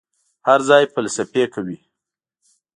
[0.47, 1.77] هر ځای فلسفې کوي.